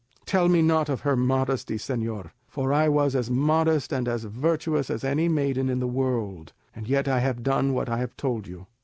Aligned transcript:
"Tell 0.25 0.49
me 0.49 0.63
not 0.63 0.89
of 0.89 1.01
her 1.01 1.15
modesty, 1.15 1.75
señor; 1.75 2.31
for 2.47 2.73
I 2.73 2.89
was 2.89 3.15
as 3.15 3.29
modest 3.29 3.93
and 3.93 4.07
as 4.07 4.23
virtuous 4.23 4.89
as 4.89 5.03
any 5.03 5.29
maiden 5.29 5.69
in 5.69 5.79
the 5.79 5.85
world, 5.85 6.53
and 6.75 6.87
yet 6.89 7.07
I 7.07 7.19
have 7.19 7.43
done 7.43 7.75
what 7.75 7.87
I 7.87 7.99
have 7.99 8.17
told 8.17 8.47
you. 8.47 8.65